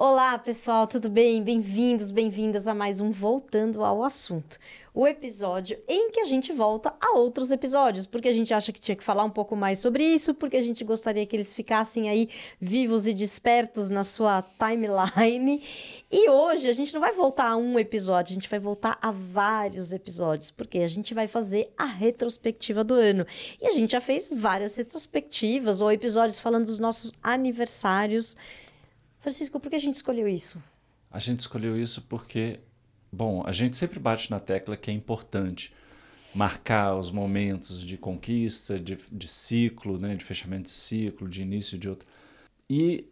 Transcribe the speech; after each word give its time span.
Olá, 0.00 0.38
pessoal, 0.38 0.86
tudo 0.86 1.10
bem? 1.10 1.42
Bem-vindos, 1.42 2.12
bem-vindas 2.12 2.68
a 2.68 2.72
mais 2.72 3.00
um 3.00 3.10
Voltando 3.10 3.84
ao 3.84 4.04
Assunto. 4.04 4.56
O 4.94 5.08
episódio 5.08 5.76
em 5.88 6.12
que 6.12 6.20
a 6.20 6.24
gente 6.24 6.52
volta 6.52 6.94
a 7.00 7.18
outros 7.18 7.50
episódios, 7.50 8.06
porque 8.06 8.28
a 8.28 8.32
gente 8.32 8.54
acha 8.54 8.72
que 8.72 8.80
tinha 8.80 8.94
que 8.94 9.02
falar 9.02 9.24
um 9.24 9.30
pouco 9.30 9.56
mais 9.56 9.80
sobre 9.80 10.04
isso, 10.04 10.34
porque 10.34 10.56
a 10.56 10.62
gente 10.62 10.84
gostaria 10.84 11.26
que 11.26 11.34
eles 11.34 11.52
ficassem 11.52 12.08
aí 12.08 12.28
vivos 12.60 13.08
e 13.08 13.12
despertos 13.12 13.90
na 13.90 14.04
sua 14.04 14.40
timeline. 14.40 15.60
E 16.08 16.30
hoje 16.30 16.68
a 16.68 16.72
gente 16.72 16.94
não 16.94 17.00
vai 17.00 17.12
voltar 17.12 17.50
a 17.50 17.56
um 17.56 17.76
episódio, 17.76 18.30
a 18.30 18.34
gente 18.34 18.48
vai 18.48 18.60
voltar 18.60 18.96
a 19.02 19.10
vários 19.10 19.92
episódios, 19.92 20.52
porque 20.52 20.78
a 20.78 20.88
gente 20.88 21.12
vai 21.12 21.26
fazer 21.26 21.72
a 21.76 21.84
retrospectiva 21.86 22.84
do 22.84 22.94
ano. 22.94 23.26
E 23.60 23.66
a 23.66 23.72
gente 23.72 23.90
já 23.90 24.00
fez 24.00 24.32
várias 24.32 24.76
retrospectivas 24.76 25.80
ou 25.80 25.90
episódios 25.90 26.38
falando 26.38 26.66
dos 26.66 26.78
nossos 26.78 27.12
aniversários. 27.20 28.36
Francisco, 29.28 29.60
por 29.60 29.68
que 29.68 29.76
a 29.76 29.80
gente 29.80 29.96
escolheu 29.96 30.26
isso? 30.26 30.62
A 31.10 31.18
gente 31.18 31.40
escolheu 31.40 31.78
isso 31.78 32.00
porque, 32.08 32.60
bom, 33.12 33.42
a 33.44 33.52
gente 33.52 33.76
sempre 33.76 33.98
bate 33.98 34.30
na 34.30 34.40
tecla 34.40 34.74
que 34.74 34.90
é 34.90 34.94
importante 34.94 35.70
marcar 36.34 36.96
os 36.96 37.10
momentos 37.10 37.84
de 37.84 37.98
conquista, 37.98 38.78
de, 38.78 38.96
de 39.12 39.28
ciclo, 39.28 39.98
né, 39.98 40.14
de 40.14 40.24
fechamento 40.24 40.64
de 40.64 40.70
ciclo, 40.70 41.28
de 41.28 41.42
início 41.42 41.76
de 41.76 41.90
outro. 41.90 42.08
E 42.70 43.06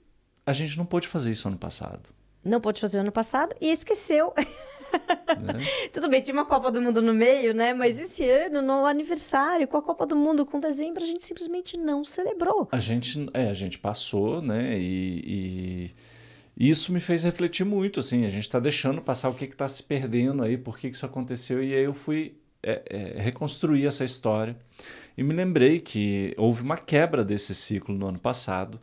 a 0.46 0.54
gente 0.54 0.78
não 0.78 0.86
pôde 0.86 1.06
fazer 1.06 1.30
isso 1.30 1.48
ano 1.48 1.58
passado. 1.58 2.08
Não 2.42 2.62
pôde 2.62 2.80
fazer 2.80 2.98
ano 2.98 3.12
passado 3.12 3.54
e 3.60 3.70
esqueceu. 3.70 4.32
Né? 4.36 5.58
Tudo 5.92 6.08
bem, 6.08 6.22
tinha 6.22 6.34
uma 6.34 6.46
Copa 6.46 6.70
do 6.70 6.80
Mundo 6.80 7.02
no 7.02 7.12
meio, 7.12 7.52
né? 7.52 7.74
Mas 7.74 8.00
esse 8.00 8.26
ano, 8.28 8.62
no 8.62 8.86
aniversário, 8.86 9.68
com 9.68 9.76
a 9.76 9.82
Copa 9.82 10.06
do 10.06 10.16
Mundo, 10.16 10.46
com 10.46 10.60
dezembro, 10.60 11.02
a 11.02 11.06
gente 11.06 11.24
simplesmente 11.24 11.76
não 11.76 12.04
celebrou. 12.04 12.68
A 12.72 12.78
gente, 12.78 13.28
é, 13.34 13.50
a 13.50 13.54
gente 13.54 13.78
passou, 13.78 14.40
né? 14.40 14.78
E, 14.78 15.22
e 15.26 15.85
isso 16.56 16.90
me 16.90 17.00
fez 17.00 17.22
refletir 17.22 17.64
muito, 17.64 18.00
assim. 18.00 18.24
A 18.24 18.30
gente 18.30 18.42
está 18.42 18.58
deixando 18.58 19.02
passar 19.02 19.28
o 19.28 19.34
que 19.34 19.44
está 19.44 19.68
se 19.68 19.82
perdendo 19.82 20.42
aí, 20.42 20.56
por 20.56 20.78
que, 20.78 20.88
que 20.88 20.96
isso 20.96 21.04
aconteceu. 21.04 21.62
E 21.62 21.74
aí 21.74 21.84
eu 21.84 21.92
fui 21.92 22.38
é, 22.62 22.82
é, 22.88 23.20
reconstruir 23.20 23.86
essa 23.86 24.04
história. 24.04 24.56
E 25.16 25.22
me 25.22 25.34
lembrei 25.34 25.80
que 25.80 26.34
houve 26.38 26.62
uma 26.62 26.78
quebra 26.78 27.24
desse 27.24 27.54
ciclo 27.54 27.94
no 27.94 28.06
ano 28.06 28.18
passado, 28.18 28.80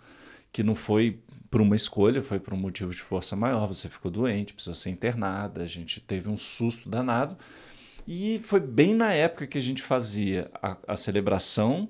que 0.51 0.61
não 0.61 0.75
foi 0.75 1.19
por 1.49 1.61
uma 1.61 1.75
escolha, 1.75 2.21
foi 2.21 2.39
por 2.39 2.53
um 2.53 2.57
motivo 2.57 2.91
de 2.91 3.01
força 3.01 3.35
maior. 3.35 3.67
Você 3.67 3.89
ficou 3.89 4.11
doente, 4.11 4.53
precisou 4.53 4.75
ser 4.75 4.91
internada, 4.91 5.63
a 5.63 5.67
gente 5.67 5.99
teve 5.99 6.29
um 6.29 6.37
susto 6.37 6.89
danado. 6.89 7.35
E 8.07 8.39
foi 8.43 8.59
bem 8.59 8.93
na 8.93 9.13
época 9.13 9.47
que 9.47 9.57
a 9.57 9.61
gente 9.61 9.81
fazia 9.81 10.51
a, 10.61 10.77
a 10.89 10.95
celebração 10.95 11.89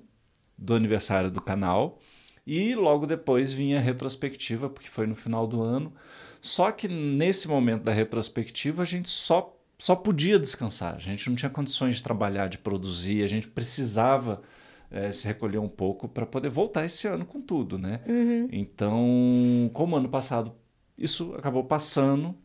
do 0.58 0.74
aniversário 0.74 1.30
do 1.30 1.42
canal 1.42 2.00
e 2.46 2.76
logo 2.76 3.06
depois 3.06 3.54
vinha 3.54 3.78
a 3.78 3.82
retrospectiva, 3.82 4.70
porque 4.70 4.90
foi 4.90 5.08
no 5.08 5.16
final 5.16 5.48
do 5.48 5.62
ano. 5.62 5.94
Só 6.42 6.72
que 6.72 6.88
nesse 6.88 7.48
momento 7.48 7.84
da 7.84 7.94
retrospectiva 7.94 8.82
a 8.82 8.86
gente 8.86 9.10
só, 9.10 9.58
só 9.80 9.96
podia 9.96 10.38
descansar, 10.38 10.96
a 10.96 11.00
gente 11.00 11.30
não 11.30 11.36
tinha 11.36 11.50
condições 11.50 11.96
de 11.96 12.04
trabalhar, 12.04 12.48
de 12.48 12.58
produzir, 12.58 13.24
a 13.24 13.28
gente 13.28 13.48
precisava 13.48 14.42
é, 14.92 15.12
se 15.12 15.26
recolher 15.26 15.60
um 15.60 15.70
pouco 15.70 16.08
para 16.08 16.26
poder 16.26 16.50
voltar 16.50 16.86
esse 16.86 17.08
ano 17.08 17.26
com 17.26 17.42
tudo, 17.42 17.78
né? 17.78 18.02
Uhum. 18.06 18.48
Então, 18.52 19.72
como 19.74 19.96
ano 19.96 20.10
passado 20.10 20.54
isso 20.98 21.34
acabou 21.36 21.64
passando, 21.64 22.36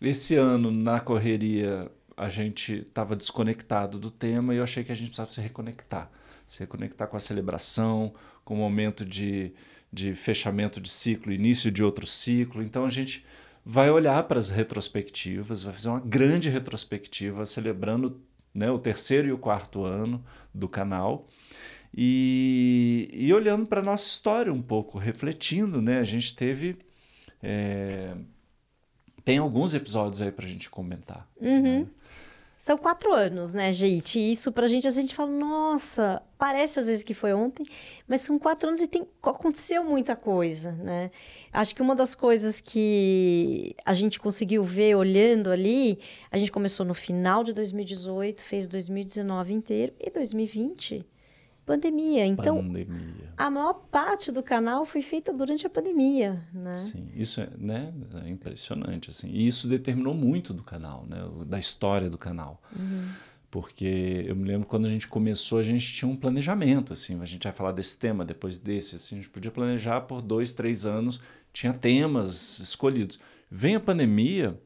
esse 0.00 0.36
ano 0.36 0.70
na 0.70 1.00
correria 1.00 1.90
a 2.16 2.28
gente 2.28 2.74
estava 2.74 3.16
desconectado 3.16 3.98
do 3.98 4.10
tema 4.10 4.54
e 4.54 4.58
eu 4.58 4.64
achei 4.64 4.84
que 4.84 4.92
a 4.92 4.94
gente 4.94 5.08
precisava 5.08 5.30
se 5.30 5.40
reconectar, 5.40 6.10
se 6.46 6.60
reconectar 6.60 7.08
com 7.08 7.16
a 7.16 7.20
celebração, 7.20 8.14
com 8.44 8.54
o 8.54 8.58
momento 8.58 9.04
de, 9.04 9.52
de 9.92 10.14
fechamento 10.14 10.80
de 10.80 10.90
ciclo, 10.90 11.32
início 11.32 11.70
de 11.70 11.82
outro 11.82 12.06
ciclo. 12.06 12.62
Então 12.62 12.84
a 12.84 12.90
gente 12.90 13.24
vai 13.64 13.90
olhar 13.90 14.22
para 14.24 14.38
as 14.38 14.50
retrospectivas, 14.50 15.62
vai 15.62 15.72
fazer 15.72 15.88
uma 15.88 16.00
grande 16.00 16.50
retrospectiva 16.50 17.46
celebrando 17.46 18.20
né, 18.54 18.70
o 18.70 18.78
terceiro 18.78 19.28
e 19.28 19.32
o 19.32 19.38
quarto 19.38 19.84
ano 19.84 20.24
do 20.52 20.68
canal 20.68 21.26
e, 21.96 23.08
e 23.12 23.32
olhando 23.32 23.66
para 23.66 23.80
a 23.80 23.84
nossa 23.84 24.06
história 24.06 24.52
um 24.52 24.60
pouco, 24.60 24.98
refletindo, 24.98 25.80
né? 25.80 26.00
A 26.00 26.04
gente 26.04 26.34
teve. 26.34 26.76
É, 27.40 28.14
tem 29.24 29.38
alguns 29.38 29.74
episódios 29.74 30.20
aí 30.20 30.32
para 30.32 30.44
a 30.44 30.48
gente 30.48 30.68
comentar. 30.68 31.28
Uhum. 31.40 31.80
Né? 31.80 31.86
São 32.64 32.78
quatro 32.78 33.12
anos, 33.12 33.52
né, 33.52 33.70
gente? 33.70 34.18
E 34.18 34.32
isso 34.32 34.50
pra 34.50 34.66
gente, 34.66 34.88
a 34.88 34.90
gente 34.90 35.14
fala, 35.14 35.30
nossa, 35.30 36.22
parece 36.38 36.78
às 36.78 36.86
vezes 36.86 37.04
que 37.04 37.12
foi 37.12 37.34
ontem, 37.34 37.66
mas 38.08 38.22
são 38.22 38.38
quatro 38.38 38.70
anos 38.70 38.80
e 38.80 38.88
tem, 38.88 39.06
aconteceu 39.22 39.84
muita 39.84 40.16
coisa, 40.16 40.72
né? 40.72 41.10
Acho 41.52 41.74
que 41.74 41.82
uma 41.82 41.94
das 41.94 42.14
coisas 42.14 42.62
que 42.62 43.76
a 43.84 43.92
gente 43.92 44.18
conseguiu 44.18 44.64
ver 44.64 44.94
olhando 44.94 45.50
ali, 45.50 45.98
a 46.32 46.38
gente 46.38 46.50
começou 46.50 46.86
no 46.86 46.94
final 46.94 47.44
de 47.44 47.52
2018, 47.52 48.40
fez 48.40 48.66
2019 48.66 49.52
inteiro 49.52 49.92
e 50.00 50.08
2020 50.08 51.04
pandemia. 51.64 52.26
Então, 52.26 52.56
pandemia. 52.56 53.32
a 53.36 53.50
maior 53.50 53.74
parte 53.74 54.30
do 54.30 54.42
canal 54.42 54.84
foi 54.84 55.02
feita 55.02 55.32
durante 55.32 55.66
a 55.66 55.70
pandemia, 55.70 56.42
né? 56.52 56.74
Sim, 56.74 57.08
isso 57.14 57.40
é, 57.40 57.48
né, 57.56 57.92
é 58.24 58.28
impressionante, 58.28 59.10
assim. 59.10 59.30
E 59.30 59.46
isso 59.46 59.66
determinou 59.66 60.14
muito 60.14 60.52
do 60.52 60.62
canal, 60.62 61.06
né, 61.08 61.18
da 61.46 61.58
história 61.58 62.10
do 62.10 62.18
canal. 62.18 62.62
Uhum. 62.78 63.08
Porque 63.50 64.24
eu 64.26 64.34
me 64.34 64.48
lembro 64.48 64.66
quando 64.66 64.86
a 64.86 64.90
gente 64.90 65.06
começou, 65.06 65.58
a 65.58 65.62
gente 65.62 65.92
tinha 65.92 66.10
um 66.10 66.16
planejamento, 66.16 66.92
assim, 66.92 67.20
a 67.20 67.24
gente 67.24 67.44
vai 67.44 67.52
falar 67.52 67.72
desse 67.72 67.98
tema, 67.98 68.24
depois 68.24 68.58
desse, 68.58 68.96
assim, 68.96 69.16
a 69.16 69.18
gente 69.18 69.30
podia 69.30 69.50
planejar 69.50 70.00
por 70.02 70.20
dois, 70.20 70.52
três 70.52 70.84
anos, 70.84 71.20
tinha 71.52 71.72
temas 71.72 72.58
escolhidos. 72.58 73.18
Vem 73.48 73.76
a 73.76 73.80
pandemia, 73.80 74.60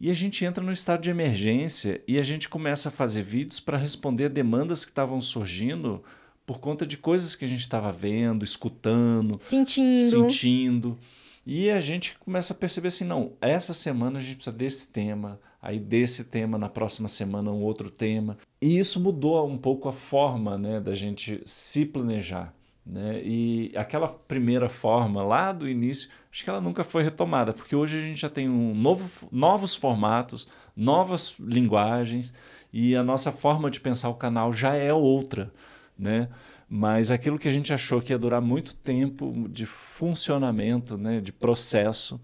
e 0.00 0.10
a 0.10 0.14
gente 0.14 0.44
entra 0.44 0.62
no 0.62 0.72
estado 0.72 1.02
de 1.02 1.10
emergência 1.10 2.02
e 2.06 2.18
a 2.18 2.22
gente 2.22 2.48
começa 2.48 2.88
a 2.88 2.92
fazer 2.92 3.22
vídeos 3.22 3.60
para 3.60 3.78
responder 3.78 4.26
a 4.26 4.28
demandas 4.28 4.84
que 4.84 4.90
estavam 4.90 5.20
surgindo 5.20 6.02
por 6.46 6.58
conta 6.58 6.84
de 6.84 6.96
coisas 6.96 7.34
que 7.34 7.44
a 7.44 7.48
gente 7.48 7.60
estava 7.60 7.90
vendo, 7.90 8.44
escutando, 8.44 9.36
sentindo. 9.40 10.10
sentindo. 10.10 10.98
E 11.46 11.70
a 11.70 11.80
gente 11.80 12.18
começa 12.18 12.52
a 12.52 12.56
perceber 12.56 12.88
assim, 12.88 13.04
não, 13.04 13.32
essa 13.40 13.74
semana 13.74 14.18
a 14.18 14.22
gente 14.22 14.36
precisa 14.36 14.56
desse 14.56 14.88
tema, 14.88 15.38
aí 15.60 15.78
desse 15.78 16.24
tema, 16.24 16.58
na 16.58 16.68
próxima 16.68 17.08
semana 17.08 17.50
um 17.50 17.62
outro 17.62 17.90
tema. 17.90 18.38
E 18.60 18.78
isso 18.78 18.98
mudou 18.98 19.46
um 19.46 19.58
pouco 19.58 19.88
a 19.88 19.92
forma 19.92 20.58
né, 20.58 20.80
da 20.80 20.94
gente 20.94 21.40
se 21.44 21.84
planejar. 21.84 22.52
Né? 22.86 23.22
E 23.24 23.72
aquela 23.76 24.08
primeira 24.08 24.68
forma 24.68 25.22
lá 25.22 25.52
do 25.52 25.68
início, 25.68 26.10
acho 26.30 26.44
que 26.44 26.50
ela 26.50 26.60
nunca 26.60 26.84
foi 26.84 27.02
retomada, 27.02 27.52
porque 27.52 27.74
hoje 27.74 27.96
a 27.96 28.00
gente 28.00 28.20
já 28.20 28.28
tem 28.28 28.48
um 28.48 28.74
novo, 28.74 29.28
novos 29.32 29.74
formatos, 29.74 30.46
novas 30.76 31.34
linguagens 31.38 32.34
e 32.72 32.94
a 32.94 33.02
nossa 33.02 33.32
forma 33.32 33.70
de 33.70 33.80
pensar 33.80 34.10
o 34.10 34.14
canal 34.14 34.52
já 34.52 34.74
é 34.74 34.92
outra. 34.92 35.50
Né? 35.98 36.28
Mas 36.68 37.10
aquilo 37.10 37.38
que 37.38 37.48
a 37.48 37.52
gente 37.52 37.72
achou 37.72 38.02
que 38.02 38.12
ia 38.12 38.18
durar 38.18 38.40
muito 38.40 38.74
tempo 38.74 39.48
de 39.48 39.64
funcionamento, 39.64 40.98
né, 40.98 41.20
de 41.20 41.32
processo, 41.32 42.20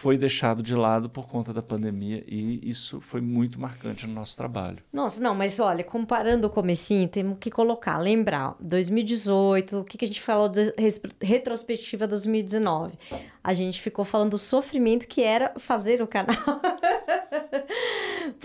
foi 0.00 0.16
deixado 0.16 0.62
de 0.62 0.76
lado 0.76 1.10
por 1.10 1.26
conta 1.26 1.52
da 1.52 1.60
pandemia 1.60 2.22
e 2.28 2.60
isso 2.62 3.00
foi 3.00 3.20
muito 3.20 3.60
marcante 3.60 4.06
no 4.06 4.14
nosso 4.14 4.36
trabalho. 4.36 4.78
Nossa, 4.92 5.20
não, 5.20 5.34
mas 5.34 5.58
olha, 5.58 5.82
comparando 5.82 6.46
o 6.46 6.50
comecinho, 6.50 7.08
temos 7.08 7.36
que 7.40 7.50
colocar, 7.50 7.98
lembrar, 7.98 8.54
2018, 8.60 9.80
o 9.80 9.84
que, 9.84 9.98
que 9.98 10.04
a 10.04 10.08
gente 10.08 10.20
falou 10.20 10.48
de 10.48 10.72
retrospectiva 11.20 12.06
2019? 12.06 12.96
A 13.42 13.52
gente 13.52 13.80
ficou 13.80 14.04
falando 14.04 14.30
do 14.30 14.38
sofrimento 14.38 15.08
que 15.08 15.20
era 15.20 15.52
fazer 15.58 16.00
o 16.00 16.06
canal. 16.06 16.36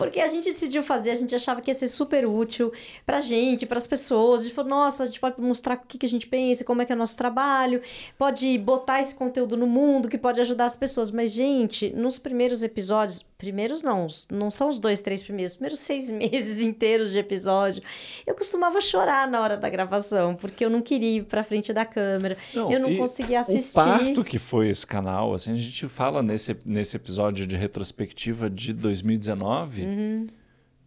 Porque 0.03 0.19
a 0.19 0.28
gente 0.28 0.46
decidiu 0.46 0.84
fazer, 0.84 1.12
a 1.12 1.16
gente 1.16 1.36
achava 1.36 1.62
que 1.62 1.69
ia 1.69 1.74
ser 1.75 1.88
super 1.88 2.25
útil 2.25 2.72
pra 3.06 3.22
gente, 3.22 3.66
para 3.66 3.78
as 3.78 3.88
pessoas. 3.88 4.41
A 4.41 4.44
gente 4.44 4.54
falou, 4.54 4.69
nossa, 4.69 5.04
a 5.04 5.06
gente 5.06 5.19
pode 5.19 5.39
mostrar 5.39 5.75
o 5.75 5.88
que, 5.88 5.98
que 5.98 6.06
a 6.06 6.10
gente 6.10 6.28
pensa, 6.28 6.63
como 6.63 6.81
é 6.81 6.86
que 6.86 6.92
é 6.92 6.95
o 6.95 6.98
nosso 6.98 7.18
trabalho, 7.18 7.81
pode 8.18 8.57
botar 8.57 9.01
esse 9.01 9.16
conteúdo 9.16 9.57
no 9.57 9.68
mundo 9.68 10.10
que 10.10 10.18
pode 10.18 10.42
ajudar 10.42 10.66
as 10.66 10.75
pessoas. 10.75 11.12
Mas, 11.12 11.31
gente, 11.31 11.92
nos 11.95 12.19
primeiros 12.19 12.63
episódios, 12.63 13.24
primeiros 13.38 13.81
não, 13.81 14.07
não 14.31 14.50
são 14.50 14.69
os 14.69 14.80
dois, 14.80 15.01
três 15.01 15.22
primeiros, 15.22 15.51
os 15.51 15.57
primeiros 15.57 15.80
seis 15.80 16.10
meses 16.12 16.62
inteiros 16.62 17.12
de 17.12 17.19
episódio, 17.19 17.83
eu 18.25 18.36
costumava 18.36 18.80
chorar 18.81 19.28
na 19.28 19.42
hora 19.42 19.57
da 19.57 19.69
gravação, 19.69 20.36
porque 20.36 20.66
eu 20.66 20.69
não 20.69 20.81
queria 20.81 21.18
ir 21.18 21.24
pra 21.24 21.44
frente 21.44 21.74
da 21.74 21.86
câmera, 21.86 22.38
não, 22.54 22.72
eu 22.72 22.80
não 22.80 22.95
conseguia 22.95 23.39
assistir. 23.39 23.80
O 23.80 23.83
parto 23.83 24.24
que 24.24 24.39
foi 24.39 24.69
esse 24.69 24.86
canal, 24.86 25.33
assim, 25.33 25.51
a 25.51 25.56
gente 25.56 25.88
fala 25.88 26.22
nesse, 26.22 26.56
nesse 26.66 26.95
episódio 26.95 27.45
de 27.45 27.56
retrospectiva 27.56 28.50
de 28.50 28.74
2019, 28.74 29.81
uhum. 29.94 30.28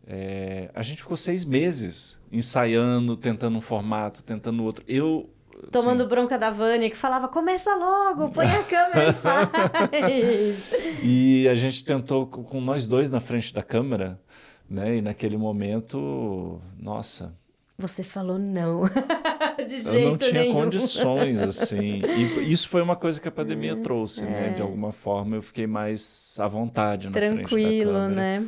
é, 0.06 0.70
a 0.75 0.82
gente 0.82 1.03
ficou 1.03 1.17
seis 1.17 1.44
meses 1.44 2.19
ensaiando, 2.31 3.17
tentando 3.17 3.56
um 3.56 3.61
formato, 3.61 4.23
tentando 4.23 4.62
outro. 4.64 4.85
Eu 4.87 5.29
tomando 5.70 6.03
Sim. 6.05 6.08
bronca 6.08 6.38
da 6.38 6.50
Vânia, 6.50 6.88
que 6.91 6.97
falava: 6.97 7.29
começa 7.29 7.75
logo, 7.75 8.29
põe 8.31 8.47
a 8.47 8.62
câmera 8.62 9.11
e 9.11 9.12
faz. 9.14 10.67
e 11.03 11.49
a 11.49 11.55
gente 11.55 11.85
tentou 11.85 12.26
com 12.26 12.61
nós 12.61 12.87
dois 12.87 13.11
na 13.11 13.20
frente 13.20 13.53
da 13.53 13.62
câmera, 13.62 14.20
né? 14.69 14.97
E 14.97 15.00
naquele 15.03 15.37
momento, 15.37 16.61
nossa, 16.79 17.35
Você 17.79 18.03
falou 18.03 18.38
não. 18.38 18.82
de 19.67 19.81
jeito 19.82 19.88
eu 19.97 20.11
não 20.11 20.19
tinha 20.19 20.43
nenhum. 20.43 20.55
condições, 20.55 21.41
assim. 21.41 22.00
E 22.05 22.50
isso 22.53 22.69
foi 22.69 22.82
uma 22.82 22.94
coisa 22.97 23.20
que 23.20 23.29
a 23.29 23.32
pandemia 23.32 23.73
É, 23.73 23.76
trouxe, 23.76 24.23
né? 24.23 24.50
De 24.50 24.62
alguma 24.62 24.93
forma 24.93 25.37
eu 25.37 25.43
fiquei 25.43 25.67
mais 25.67 26.37
à 26.38 26.47
vontade 26.47 27.08
na 27.08 27.12
frente 27.12 27.29
da 27.31 27.37
Tranquilo, 27.37 27.93
câmera. 27.93 28.14
né? 28.41 28.47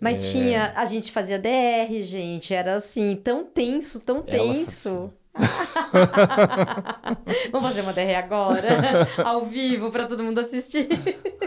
Mas 0.00 0.24
É. 0.24 0.30
tinha, 0.32 0.72
a 0.76 0.84
gente 0.84 1.10
fazia 1.10 1.38
DR, 1.38 2.02
gente, 2.02 2.54
era 2.54 2.74
assim, 2.74 3.16
tão 3.16 3.44
tenso, 3.44 4.00
tão 4.00 4.22
tenso. 4.22 5.12
Vamos 7.52 7.68
fazer 7.68 7.80
uma 7.82 7.92
DR 7.92 8.16
agora, 8.18 8.68
ao 9.24 9.44
vivo, 9.46 9.90
para 9.90 10.06
todo 10.06 10.22
mundo 10.22 10.38
assistir. 10.38 10.88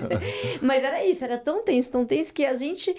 Mas 0.61 0.83
era 0.83 1.03
isso, 1.05 1.23
era 1.23 1.37
tão 1.37 1.63
tenso, 1.63 1.91
tão 1.91 2.05
tenso 2.05 2.33
que 2.33 2.45
a 2.45 2.53
gente, 2.53 2.95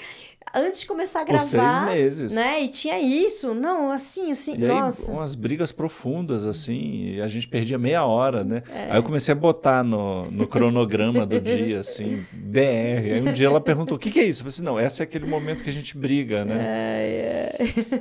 antes 0.55 0.81
de 0.81 0.87
começar 0.87 1.23
a 1.23 1.25
Por 1.25 1.41
seis 1.41 1.53
gravar, 1.63 1.87
meses. 1.87 2.33
né? 2.35 2.63
E 2.63 2.69
tinha 2.69 2.99
isso, 3.01 3.55
não, 3.55 3.91
assim, 3.91 4.31
assim, 4.31 4.57
E 4.59 4.65
aí, 4.65 4.69
nossa. 4.69 5.11
umas 5.13 5.35
brigas 5.35 5.73
profundas, 5.73 6.47
assim, 6.47 7.15
e 7.15 7.21
a 7.21 7.27
gente 7.27 7.49
perdia 7.49 7.79
meia 7.79 8.05
hora, 8.05 8.45
né? 8.45 8.63
É. 8.71 8.89
Aí 8.91 8.99
eu 8.99 9.03
comecei 9.03 9.33
a 9.33 9.35
botar 9.35 9.83
no, 9.83 10.31
no 10.31 10.47
cronograma 10.47 11.27
do 11.27 11.41
dia, 11.41 11.81
assim, 11.81 12.25
DR. 12.33 13.15
Aí 13.15 13.21
um 13.21 13.33
dia 13.33 13.47
ela 13.47 13.61
perguntou, 13.61 13.97
o 13.97 14.01
que, 14.01 14.11
que 14.11 14.21
é 14.21 14.25
isso? 14.25 14.41
Eu 14.41 14.45
falei 14.45 14.55
assim, 14.55 14.65
não, 14.65 14.81
esse 14.81 15.03
é 15.03 15.05
aquele 15.05 15.27
momento 15.27 15.63
que 15.63 15.71
a 15.71 15.73
gente 15.73 15.97
briga, 15.97 16.45
né? 16.45 16.57
É, 16.59 17.57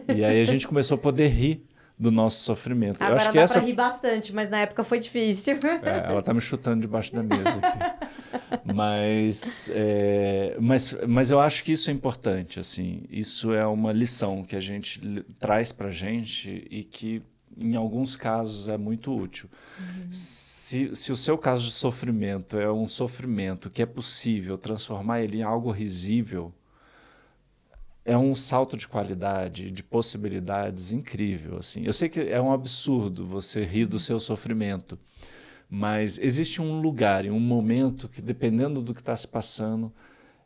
é. 0.08 0.16
E 0.16 0.24
aí 0.26 0.40
a 0.40 0.44
gente 0.44 0.68
começou 0.68 0.96
a 0.96 0.98
poder 0.98 1.28
rir 1.28 1.64
do 2.01 2.09
nosso 2.09 2.44
sofrimento. 2.44 3.00
eu 3.00 3.06
Agora 3.06 3.21
acho 3.21 3.30
que 3.30 3.38
dá 3.38 3.44
essa... 3.44 3.59
pra 3.59 3.68
rir 3.68 3.74
bastante, 3.74 4.33
mas 4.33 4.50
na 4.50 4.57
época 4.57 4.83
foi 4.83 4.98
difícil. 4.98 5.57
É, 5.83 6.12
ela 6.12 6.21
tá 6.21 6.33
me 6.33 6.42
chutando 6.42 6.81
debaixo 6.81 7.13
da 7.13 7.21
mesa 7.21 7.59
aqui. 7.59 8.71
Mas, 8.74 9.69
é, 9.74 10.56
mas, 10.59 10.95
mas 11.07 11.30
eu 11.31 11.39
acho 11.39 11.63
que 11.63 11.71
isso 11.71 11.89
é 11.89 11.94
importante, 11.94 12.59
assim. 12.59 13.03
Isso 13.09 13.53
é 13.53 13.65
uma 13.65 13.92
lição 13.92 14.44
que 14.44 14.56
a 14.56 14.59
gente 14.59 15.00
traz 15.39 15.71
pra 15.71 15.92
gente 15.92 16.68
e 16.69 16.83
que, 16.83 17.21
em 17.57 17.75
alguns 17.75 18.15
casos, 18.15 18.68
é 18.68 18.77
muito 18.77 19.15
útil. 19.15 19.50
Se, 20.09 20.94
se 20.95 21.12
o 21.12 21.18
seu 21.18 21.38
caso 21.38 21.65
de 21.65 21.74
sofrimento 21.74 22.57
é 22.57 22.71
um 22.71 22.88
sofrimento 22.88 23.69
que 23.69 23.81
é 23.81 23.86
possível 23.86 24.57
transformar 24.57 25.21
ele 25.21 25.39
em 25.39 25.44
algo 25.44 25.71
risível, 25.71 26.54
é 28.03 28.18
um 28.18 28.33
salto 28.33 28.75
de 28.75 28.88
qualidade, 28.88 29.69
de 29.69 29.83
possibilidades 29.83 30.92
incrível, 30.92 31.57
assim. 31.57 31.83
Eu 31.86 31.94
sei 31.94 32.09
que 32.09 32.19
é 32.19 32.42
um 32.42 32.51
absurdo 32.51 33.25
você 33.25 33.63
rir 33.63 33.86
do 33.86 34.00
seu 34.00 34.19
sofrimento, 34.19 34.98
mas 35.69 36.18
existe 36.18 36.62
um 36.62 36.81
lugar 36.81 37.25
e 37.25 37.30
um 37.30 37.39
momento 37.39 38.09
que, 38.09 38.21
dependendo 38.21 38.81
do 38.81 38.94
que 38.94 39.01
está 39.01 39.15
se 39.15 39.27
passando, 39.27 39.94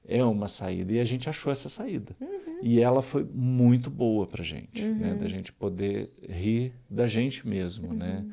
é 0.07 0.24
uma 0.24 0.48
saída. 0.48 0.94
E 0.94 1.00
a 1.00 1.06
gente 1.06 1.30
achou 1.30 1.52
essa 1.52 1.69
saída. 1.69 2.16
E 2.62 2.80
ela 2.80 3.02
foi 3.02 3.28
muito 3.34 3.90
boa 3.90 4.25
para 4.25 4.44
gente, 4.44 4.84
né? 4.88 5.16
Da 5.16 5.28
gente 5.28 5.51
poder 5.51 6.12
rir 6.28 6.74
da 6.90 7.08
gente 7.08 7.48
mesmo, 7.48 7.94
né? 7.94 8.25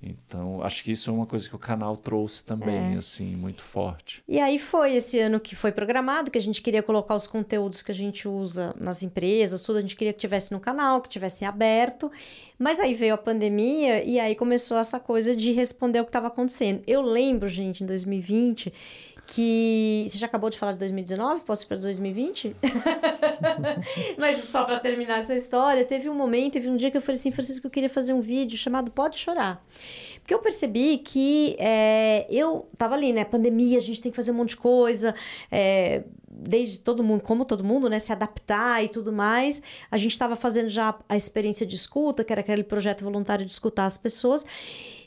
Então, 0.00 0.62
acho 0.62 0.84
que 0.84 0.92
isso 0.92 1.10
é 1.10 1.12
uma 1.12 1.26
coisa 1.26 1.48
que 1.48 1.56
o 1.56 1.58
canal 1.58 1.96
trouxe 1.96 2.44
também, 2.44 2.96
assim, 2.96 3.34
muito 3.34 3.62
forte. 3.62 4.22
E 4.28 4.38
aí 4.38 4.56
foi 4.56 4.94
esse 4.94 5.18
ano 5.18 5.40
que 5.40 5.56
foi 5.56 5.72
programado, 5.72 6.30
que 6.30 6.38
a 6.38 6.40
gente 6.40 6.62
queria 6.62 6.82
colocar 6.82 7.16
os 7.16 7.26
conteúdos 7.26 7.82
que 7.82 7.90
a 7.90 7.94
gente 7.94 8.28
usa 8.28 8.72
nas 8.78 9.02
empresas, 9.02 9.60
tudo 9.60 9.78
a 9.78 9.80
gente 9.80 9.96
queria 9.96 10.12
que 10.12 10.20
tivesse 10.20 10.52
no 10.52 10.60
canal, 10.60 11.00
que 11.00 11.08
tivesse 11.08 11.44
aberto. 11.44 12.12
Mas 12.56 12.78
aí 12.78 12.94
veio 12.94 13.14
a 13.14 13.18
pandemia 13.18 14.04
e 14.04 14.20
aí 14.20 14.36
começou 14.36 14.76
essa 14.78 15.00
coisa 15.00 15.34
de 15.34 15.50
responder 15.50 16.00
o 16.00 16.04
que 16.04 16.10
estava 16.10 16.28
acontecendo. 16.28 16.80
Eu 16.86 17.02
lembro, 17.02 17.48
gente, 17.48 17.82
em 17.82 17.86
2020, 17.86 18.72
que 19.28 20.06
você 20.08 20.16
já 20.16 20.26
acabou 20.26 20.48
de 20.48 20.58
falar 20.58 20.72
de 20.72 20.78
2019, 20.78 21.44
posso 21.44 21.64
ir 21.64 21.66
para 21.66 21.76
2020? 21.76 22.56
Mas 24.16 24.42
só 24.50 24.64
para 24.64 24.80
terminar 24.80 25.18
essa 25.18 25.34
história, 25.34 25.84
teve 25.84 26.08
um 26.08 26.14
momento, 26.14 26.54
teve 26.54 26.68
um 26.68 26.76
dia 26.76 26.90
que 26.90 26.96
eu 26.96 27.00
falei 27.02 27.20
assim, 27.20 27.30
Francisco, 27.30 27.66
eu 27.66 27.70
queria 27.70 27.90
fazer 27.90 28.14
um 28.14 28.20
vídeo 28.20 28.56
chamado 28.56 28.90
Pode 28.90 29.18
Chorar. 29.18 29.62
Porque 30.20 30.32
eu 30.32 30.38
percebi 30.38 30.96
que 30.98 31.56
é, 31.58 32.26
eu 32.30 32.68
tava 32.78 32.94
ali, 32.94 33.12
né? 33.12 33.22
Pandemia, 33.22 33.76
a 33.76 33.82
gente 33.82 34.00
tem 34.00 34.10
que 34.10 34.16
fazer 34.16 34.30
um 34.30 34.34
monte 34.34 34.50
de 34.50 34.56
coisa, 34.56 35.14
é, 35.52 36.04
desde 36.38 36.80
todo 36.80 37.02
mundo, 37.02 37.22
como 37.22 37.44
todo 37.44 37.64
mundo, 37.64 37.88
né? 37.88 37.98
Se 37.98 38.12
adaptar 38.12 38.84
e 38.84 38.88
tudo 38.88 39.12
mais. 39.12 39.62
A 39.90 39.96
gente 39.98 40.12
estava 40.12 40.36
fazendo 40.36 40.68
já 40.68 40.94
a 41.08 41.16
experiência 41.16 41.66
de 41.66 41.74
escuta, 41.74 42.22
que 42.22 42.32
era 42.32 42.40
aquele 42.40 42.62
projeto 42.62 43.02
voluntário 43.04 43.44
de 43.44 43.52
escutar 43.52 43.86
as 43.86 43.96
pessoas. 43.96 44.46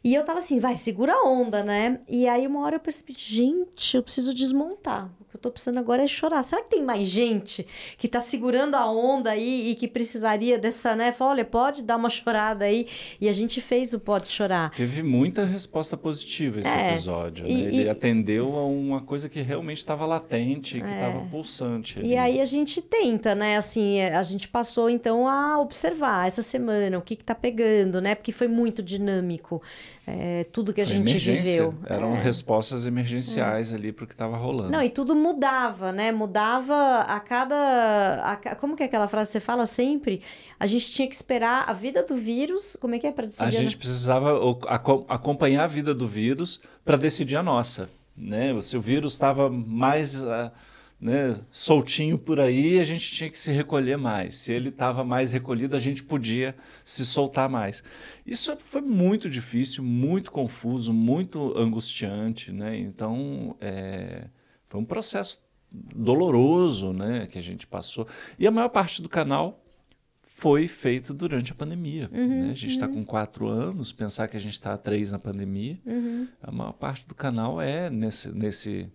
E 0.03 0.15
eu 0.15 0.23
tava 0.23 0.39
assim, 0.39 0.59
vai, 0.59 0.75
segura 0.75 1.13
a 1.13 1.23
onda, 1.27 1.63
né? 1.63 1.99
E 2.09 2.27
aí 2.27 2.47
uma 2.47 2.61
hora 2.61 2.77
eu 2.77 2.79
percebi, 2.79 3.13
gente, 3.15 3.95
eu 3.95 4.01
preciso 4.03 4.33
desmontar. 4.33 5.09
O 5.21 5.25
que 5.31 5.37
eu 5.37 5.39
tô 5.39 5.51
precisando 5.51 5.77
agora 5.77 6.03
é 6.03 6.07
chorar. 6.07 6.41
Será 6.43 6.61
que 6.63 6.71
tem 6.71 6.83
mais 6.83 7.07
gente 7.07 7.65
que 7.99 8.07
tá 8.07 8.19
segurando 8.19 8.73
a 8.75 8.91
onda 8.91 9.29
aí 9.29 9.69
e 9.69 9.75
que 9.75 9.87
precisaria 9.87 10.57
dessa, 10.57 10.95
né? 10.95 11.11
Fala, 11.11 11.31
olha, 11.31 11.45
pode 11.45 11.83
dar 11.83 11.97
uma 11.97 12.09
chorada 12.09 12.65
aí. 12.65 12.87
E 13.21 13.29
a 13.29 13.31
gente 13.31 13.61
fez 13.61 13.93
o 13.93 13.99
Pode 13.99 14.29
Chorar. 14.31 14.71
Teve 14.71 15.03
muita 15.03 15.45
resposta 15.45 15.95
positiva 15.95 16.59
esse 16.59 16.75
É, 16.75 16.89
episódio, 16.89 17.45
e- 17.47 17.53
né? 17.53 17.59
Ele 17.61 17.83
e- 17.83 17.89
atendeu 17.89 18.57
a 18.57 18.65
uma 18.65 19.01
coisa 19.01 19.29
que 19.29 19.39
realmente 19.41 19.77
estava 19.77 20.05
latente, 20.05 20.81
que 20.81 20.85
estava 20.87 21.20
pulsante. 21.29 21.99
É. 21.99 22.01
E 22.01 22.17
ali. 22.17 22.35
aí 22.35 22.41
a 22.41 22.45
gente 22.45 22.81
tenta, 22.81 23.35
né? 23.35 23.57
Assim, 23.57 24.01
a 24.01 24.23
gente 24.23 24.47
passou 24.47 24.89
então 24.89 25.27
a 25.27 25.59
observar 25.59 26.27
essa 26.27 26.41
semana 26.41 26.97
o 26.97 27.01
que 27.01 27.15
que 27.15 27.23
tá 27.23 27.35
pegando, 27.35 28.01
né? 28.01 28.15
Porque 28.15 28.31
foi 28.31 28.47
muito 28.47 28.81
dinâmico 28.83 29.61
é, 30.05 30.43
tudo 30.45 30.73
que 30.73 30.81
a 30.81 30.85
Foi 30.85 30.93
gente 30.95 31.09
emergência. 31.11 31.43
viveu. 31.43 31.75
Eram 31.85 32.15
É. 32.15 32.21
respostas 32.21 32.85
emergenciais 32.87 33.71
ali 33.73 33.91
para 33.91 34.03
o 34.03 34.07
que 34.07 34.13
estava 34.13 34.35
rolando. 34.35 34.71
Não, 34.71 34.81
e 34.81 34.89
tudo 34.89 35.15
mudava, 35.15 35.91
né? 35.91 36.11
Mudava 36.11 36.99
a 37.07 37.19
cada. 37.19 37.55
a 38.23 38.55
como 38.55 38.75
que 38.75 38.83
é 38.83 38.85
aquela 38.87 39.07
frase 39.07 39.29
que 39.29 39.33
você 39.33 39.39
fala 39.39 39.65
sempre? 39.65 40.21
A 40.59 40.65
gente 40.65 40.91
tinha 40.91 41.07
que 41.07 41.15
esperar 41.15 41.65
a 41.67 41.73
vida 41.73 42.03
do 42.03 42.15
vírus. 42.15 42.75
Como 42.79 42.95
é 42.95 42.99
que 42.99 43.07
é 43.07 43.11
para 43.11 43.27
decidir? 43.27 43.47
a 43.47 43.51
gente 43.51 43.77
precisava 43.77 44.37
acompanhar 45.07 45.63
a 45.63 45.67
vida 45.67 45.93
do 45.93 46.07
vírus 46.07 46.59
para 46.83 46.97
decidir 46.97 47.35
a 47.35 47.43
nossa. 47.43 47.89
Né? 48.17 48.59
Se 48.61 48.75
o 48.77 48.81
vírus 48.81 49.13
estava 49.13 49.49
mais 49.49 50.23
ah, 50.23 50.51
né, 51.01 51.35
soltinho 51.51 52.15
por 52.15 52.39
aí, 52.39 52.79
a 52.79 52.83
gente 52.83 53.11
tinha 53.11 53.27
que 53.27 53.37
se 53.37 53.51
recolher 53.51 53.97
mais. 53.97 54.35
Se 54.35 54.53
ele 54.53 54.69
estava 54.69 55.03
mais 55.03 55.31
recolhido, 55.31 55.75
a 55.75 55.79
gente 55.79 56.03
podia 56.03 56.55
se 56.83 57.03
soltar 57.03 57.49
mais. 57.49 57.83
Isso 58.23 58.55
foi 58.57 58.81
muito 58.81 59.27
difícil, 59.27 59.83
muito 59.83 60.31
confuso, 60.31 60.93
muito 60.93 61.57
angustiante. 61.57 62.51
Né? 62.51 62.77
Então, 62.77 63.55
é, 63.59 64.27
foi 64.69 64.79
um 64.79 64.85
processo 64.85 65.41
doloroso 65.73 66.93
né, 66.93 67.25
que 67.25 67.39
a 67.39 67.41
gente 67.41 67.65
passou. 67.65 68.07
E 68.37 68.45
a 68.45 68.51
maior 68.51 68.69
parte 68.69 69.01
do 69.01 69.09
canal 69.09 69.59
foi 70.21 70.67
feito 70.67 71.15
durante 71.15 71.51
a 71.51 71.55
pandemia. 71.55 72.09
né? 72.27 72.49
A 72.51 72.53
gente 72.53 72.73
está 72.73 72.87
com 72.87 73.03
quatro 73.03 73.47
anos, 73.47 73.91
pensar 73.91 74.27
que 74.27 74.37
a 74.37 74.39
gente 74.39 74.53
está 74.53 74.73
há 74.73 74.77
três 74.77 75.11
na 75.11 75.17
pandemia, 75.17 75.79
a 76.41 76.51
maior 76.51 76.73
parte 76.73 77.07
do 77.07 77.15
canal 77.15 77.59
é 77.61 77.89
nesse, 77.89 78.31
nesse, 78.31 78.91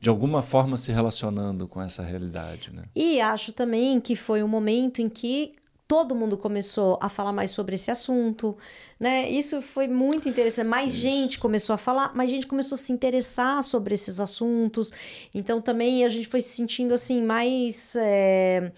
de 0.00 0.08
alguma 0.10 0.42
forma 0.42 0.76
se 0.76 0.92
relacionando 0.92 1.66
com 1.66 1.80
essa 1.80 2.02
realidade. 2.02 2.70
Né? 2.72 2.84
E 2.94 3.20
acho 3.20 3.52
também 3.52 4.00
que 4.00 4.14
foi 4.14 4.42
um 4.42 4.48
momento 4.48 5.00
em 5.00 5.08
que 5.08 5.54
todo 5.86 6.14
mundo 6.14 6.36
começou 6.36 6.98
a 7.00 7.08
falar 7.08 7.32
mais 7.32 7.50
sobre 7.50 7.74
esse 7.74 7.90
assunto, 7.90 8.56
né? 8.98 9.28
Isso 9.28 9.60
foi 9.60 9.86
muito 9.86 10.28
interessante. 10.28 10.66
Mais 10.66 10.92
Isso. 10.92 11.02
gente 11.02 11.38
começou 11.38 11.74
a 11.74 11.76
falar, 11.76 12.14
mais 12.14 12.30
gente 12.30 12.46
começou 12.46 12.74
a 12.76 12.78
se 12.78 12.92
interessar 12.92 13.62
sobre 13.62 13.94
esses 13.94 14.18
assuntos. 14.18 14.92
Então 15.34 15.60
também 15.60 16.04
a 16.04 16.08
gente 16.08 16.26
foi 16.26 16.40
se 16.40 16.56
sentindo 16.56 16.94
assim 16.94 17.22
mais 17.22 17.94
é, 17.96 18.72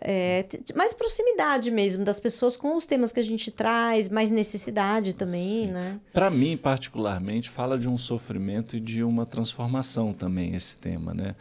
é, 0.00 0.46
mais 0.74 0.92
proximidade 0.92 1.70
mesmo 1.70 2.04
das 2.04 2.20
pessoas 2.20 2.56
com 2.56 2.76
os 2.76 2.86
temas 2.86 3.12
que 3.12 3.20
a 3.20 3.24
gente 3.24 3.50
traz, 3.50 4.08
mais 4.08 4.30
necessidade 4.30 5.14
também, 5.14 5.66
Sim. 5.66 5.72
né? 5.72 6.00
Para 6.12 6.30
mim, 6.30 6.56
particularmente, 6.56 7.48
fala 7.48 7.78
de 7.78 7.88
um 7.88 7.98
sofrimento 7.98 8.76
e 8.76 8.80
de 8.80 9.02
uma 9.02 9.26
transformação 9.26 10.12
também 10.12 10.54
esse 10.54 10.78
tema, 10.78 11.12
né? 11.14 11.34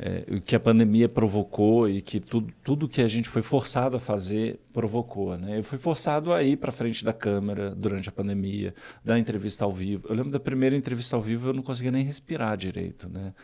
É, 0.00 0.24
o 0.36 0.40
que 0.40 0.54
a 0.54 0.60
pandemia 0.60 1.08
provocou 1.08 1.88
e 1.88 2.00
que 2.00 2.20
tudo, 2.20 2.54
tudo 2.62 2.88
que 2.88 3.02
a 3.02 3.08
gente 3.08 3.28
foi 3.28 3.42
forçado 3.42 3.96
a 3.96 4.00
fazer 4.00 4.60
provocou, 4.72 5.36
né? 5.36 5.58
Eu 5.58 5.62
fui 5.64 5.76
forçado 5.76 6.32
a 6.32 6.40
ir 6.40 6.56
para 6.56 6.70
frente 6.70 7.04
da 7.04 7.12
câmera 7.12 7.74
durante 7.74 8.08
a 8.08 8.12
pandemia, 8.12 8.72
dar 9.04 9.18
entrevista 9.18 9.64
ao 9.64 9.72
vivo. 9.72 10.06
Eu 10.08 10.14
lembro 10.14 10.30
da 10.30 10.38
primeira 10.38 10.76
entrevista 10.76 11.16
ao 11.16 11.22
vivo 11.22 11.48
eu 11.48 11.52
não 11.52 11.62
conseguia 11.62 11.90
nem 11.90 12.04
respirar 12.04 12.56
direito, 12.56 13.08
né? 13.08 13.34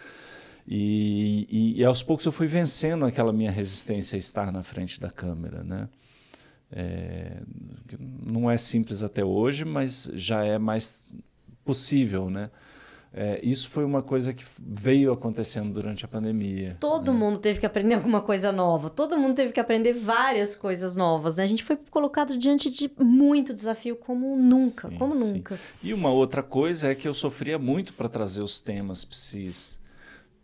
E, 0.66 1.46
e, 1.50 1.80
e 1.80 1.84
aos 1.84 2.02
poucos 2.02 2.24
eu 2.24 2.32
fui 2.32 2.46
vencendo 2.46 3.04
aquela 3.04 3.32
minha 3.32 3.50
resistência 3.50 4.16
a 4.16 4.18
estar 4.18 4.50
na 4.50 4.62
frente 4.62 4.98
da 4.98 5.10
câmera, 5.10 5.62
né? 5.62 5.88
É, 6.72 7.42
não 8.26 8.50
é 8.50 8.56
simples 8.56 9.02
até 9.02 9.24
hoje, 9.24 9.64
mas 9.64 10.10
já 10.14 10.44
é 10.44 10.58
mais 10.58 11.14
possível, 11.64 12.30
né? 12.30 12.50
É, 13.16 13.38
isso 13.44 13.70
foi 13.70 13.84
uma 13.84 14.02
coisa 14.02 14.34
que 14.34 14.44
veio 14.58 15.12
acontecendo 15.12 15.72
durante 15.72 16.04
a 16.04 16.08
pandemia. 16.08 16.76
Todo 16.80 17.12
né? 17.12 17.18
mundo 17.18 17.38
teve 17.38 17.60
que 17.60 17.66
aprender 17.66 17.94
alguma 17.94 18.20
coisa 18.20 18.50
nova. 18.50 18.90
Todo 18.90 19.16
mundo 19.16 19.36
teve 19.36 19.52
que 19.52 19.60
aprender 19.60 19.92
várias 19.92 20.56
coisas 20.56 20.96
novas, 20.96 21.36
né? 21.36 21.44
A 21.44 21.46
gente 21.46 21.62
foi 21.62 21.76
colocado 21.76 22.36
diante 22.36 22.68
de 22.68 22.90
muito 22.98 23.54
desafio 23.54 23.94
como 23.94 24.36
nunca, 24.36 24.88
Sim, 24.88 24.96
como 24.96 25.14
sim. 25.14 25.34
nunca. 25.34 25.60
E 25.80 25.94
uma 25.94 26.10
outra 26.10 26.42
coisa 26.42 26.90
é 26.90 26.94
que 26.96 27.06
eu 27.06 27.14
sofria 27.14 27.56
muito 27.56 27.92
para 27.92 28.08
trazer 28.08 28.42
os 28.42 28.60
temas 28.60 29.04
psis 29.04 29.78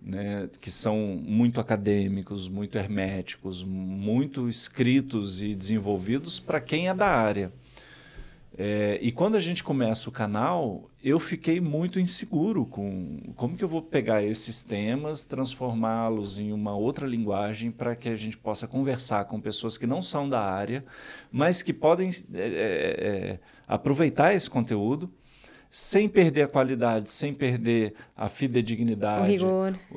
né, 0.03 0.49
que 0.61 0.71
são 0.71 0.97
muito 1.23 1.61
acadêmicos, 1.61 2.49
muito 2.49 2.79
herméticos, 2.79 3.63
muito 3.63 4.49
escritos 4.49 5.43
e 5.43 5.55
desenvolvidos 5.55 6.41
para 6.41 6.61
quem 6.61 6.89
é 6.89 6.95
da 6.95 7.09
área. 7.09 7.53
É, 8.59 8.99
e 9.01 9.11
quando 9.13 9.37
a 9.37 9.41
gente 9.41 9.63
começa 9.63 10.09
o 10.09 10.13
canal, 10.13 10.91
eu 11.03 11.19
fiquei 11.19 11.61
muito 11.61 12.01
inseguro 12.01 12.67
com 12.67 13.33
como 13.35 13.57
que 13.57 13.65
eu 13.65 13.69
vou 13.69 13.81
pegar 13.81 14.23
esses 14.23 14.63
temas, 14.63 15.25
transformá-los 15.25 16.39
em 16.39 16.53
uma 16.53 16.77
outra 16.77 17.07
linguagem 17.07 17.71
para 17.71 17.97
que 17.97 18.09
a 18.09 18.15
gente 18.15 18.37
possa 18.37 18.67
conversar 18.67 19.25
com 19.27 19.41
pessoas 19.41 19.79
que 19.79 19.87
não 19.87 20.03
são 20.03 20.29
da 20.29 20.41
área, 20.41 20.85
mas 21.33 21.63
que 21.63 21.73
podem 21.73 22.11
é, 22.35 22.39
é, 22.39 22.41
é 22.43 23.41
aproveitar 23.67 24.35
esse 24.35 24.51
conteúdo 24.51 25.11
sem 25.71 26.09
perder 26.09 26.43
a 26.43 26.49
qualidade, 26.49 27.09
sem 27.09 27.33
perder 27.33 27.95
a 28.17 28.29
fidedignidade, 28.29 29.39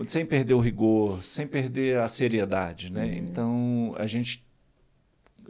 sem 0.05 0.23
perder 0.23 0.53
o 0.53 0.59
rigor, 0.59 1.23
sem 1.23 1.47
perder 1.47 1.97
a 1.97 2.07
seriedade, 2.07 2.91
né? 2.91 3.05
Uhum. 3.05 3.13
Então 3.13 3.95
a 3.97 4.05
gente 4.05 4.45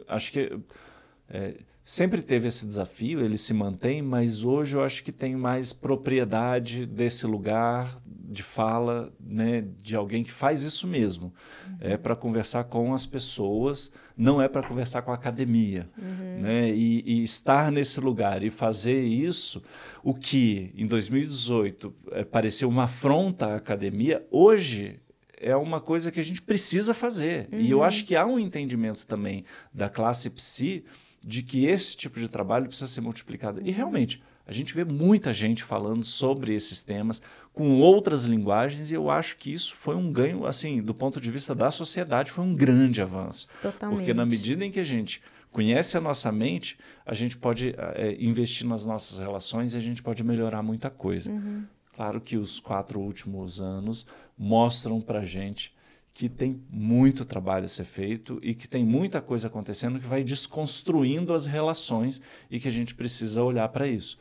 acho 0.08 0.32
que 0.32 0.58
é, 1.28 1.54
sempre 1.84 2.22
teve 2.22 2.48
esse 2.48 2.66
desafio, 2.66 3.20
ele 3.20 3.36
se 3.36 3.52
mantém, 3.52 4.00
mas 4.00 4.44
hoje 4.44 4.76
eu 4.76 4.82
acho 4.82 5.04
que 5.04 5.12
tem 5.12 5.36
mais 5.36 5.74
propriedade 5.74 6.86
desse 6.86 7.26
lugar 7.26 8.00
de 8.34 8.42
fala, 8.42 9.10
né, 9.18 9.64
de 9.80 9.96
alguém 9.96 10.22
que 10.22 10.32
faz 10.32 10.62
isso 10.62 10.86
mesmo. 10.86 11.32
Uhum. 11.66 11.76
É 11.80 11.96
para 11.96 12.14
conversar 12.14 12.64
com 12.64 12.92
as 12.92 13.06
pessoas 13.06 13.90
não 14.16 14.40
é 14.40 14.48
para 14.48 14.66
conversar 14.66 15.02
com 15.02 15.10
a 15.10 15.14
academia. 15.14 15.88
Uhum. 15.98 16.40
Né? 16.42 16.70
E, 16.70 17.02
e, 17.04 17.22
estar 17.22 17.70
nesse 17.72 18.00
lugar 18.00 18.42
e 18.42 18.50
fazer 18.50 19.02
isso, 19.02 19.62
o 20.02 20.14
que 20.14 20.72
em 20.76 20.86
2018 20.86 21.94
é, 22.12 22.24
pareceu 22.24 22.68
uma 22.68 22.84
afronta 22.84 23.46
à 23.46 23.56
academia, 23.56 24.24
hoje 24.30 25.00
é 25.36 25.54
uma 25.56 25.80
coisa 25.80 26.10
que 26.10 26.20
a 26.20 26.24
gente 26.24 26.40
precisa 26.42 26.94
fazer. 26.94 27.48
Uhum. 27.52 27.60
E 27.60 27.70
eu 27.70 27.78
uhum. 27.78 27.84
acho 27.84 28.04
que 28.04 28.14
há 28.14 28.24
um 28.24 28.38
entendimento 28.38 29.06
também 29.06 29.44
da 29.72 29.88
classe 29.88 30.30
psi 30.30 30.84
de 31.24 31.42
que 31.42 31.64
esse 31.64 31.96
tipo 31.96 32.20
de 32.20 32.28
trabalho 32.28 32.66
precisa 32.66 32.86
ser 32.86 33.00
multiplicado. 33.00 33.60
E 33.64 33.70
realmente, 33.70 34.22
a 34.46 34.52
gente 34.52 34.74
vê 34.74 34.84
muita 34.84 35.32
gente 35.32 35.64
falando 35.64 36.04
sobre 36.04 36.54
esses 36.54 36.82
temas 36.82 37.20
com 37.54 37.78
outras 37.80 38.24
linguagens 38.24 38.90
e 38.90 38.94
eu 38.94 39.08
acho 39.08 39.36
que 39.36 39.52
isso 39.52 39.76
foi 39.76 39.94
um 39.94 40.10
ganho, 40.12 40.44
assim, 40.44 40.82
do 40.82 40.92
ponto 40.92 41.20
de 41.20 41.30
vista 41.30 41.54
da 41.54 41.70
sociedade, 41.70 42.32
foi 42.32 42.44
um 42.44 42.52
grande 42.52 43.00
avanço. 43.00 43.46
Totalmente. 43.62 43.96
Porque 43.96 44.12
na 44.12 44.26
medida 44.26 44.64
em 44.64 44.72
que 44.72 44.80
a 44.80 44.84
gente 44.84 45.22
conhece 45.52 45.96
a 45.96 46.00
nossa 46.00 46.32
mente, 46.32 46.76
a 47.06 47.14
gente 47.14 47.36
pode 47.36 47.72
é, 47.78 48.16
investir 48.18 48.66
nas 48.66 48.84
nossas 48.84 49.18
relações 49.18 49.72
e 49.72 49.78
a 49.78 49.80
gente 49.80 50.02
pode 50.02 50.24
melhorar 50.24 50.64
muita 50.64 50.90
coisa. 50.90 51.30
Uhum. 51.30 51.64
Claro 51.94 52.20
que 52.20 52.36
os 52.36 52.58
quatro 52.58 53.00
últimos 53.00 53.60
anos 53.60 54.04
mostram 54.36 55.00
para 55.00 55.24
gente 55.24 55.72
que 56.12 56.28
tem 56.28 56.60
muito 56.68 57.24
trabalho 57.24 57.66
a 57.66 57.68
ser 57.68 57.84
feito 57.84 58.40
e 58.42 58.52
que 58.52 58.68
tem 58.68 58.84
muita 58.84 59.20
coisa 59.20 59.46
acontecendo 59.46 60.00
que 60.00 60.06
vai 60.06 60.24
desconstruindo 60.24 61.32
as 61.32 61.46
relações 61.46 62.20
e 62.50 62.58
que 62.58 62.66
a 62.66 62.70
gente 62.70 62.94
precisa 62.94 63.42
olhar 63.42 63.68
para 63.68 63.86
isso. 63.86 64.18